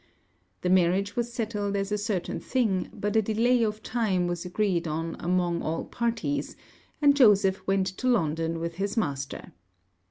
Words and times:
The 0.61 0.69
marriage 0.71 1.15
was 1.15 1.31
settled 1.31 1.75
as 1.75 1.91
a 1.91 1.97
certain 1.99 2.39
thing; 2.39 2.89
but 2.91 3.15
a 3.15 3.21
delay 3.21 3.61
of 3.61 3.83
time 3.83 4.25
was 4.25 4.45
agreed 4.45 4.87
on 4.87 5.15
among 5.19 5.61
all 5.61 5.85
parties; 5.85 6.55
and 7.03 7.15
Joseph 7.15 7.61
went 7.67 7.85
to 7.99 8.07
London 8.07 8.59
with 8.59 8.77
his 8.77 8.97
master. 8.97 9.51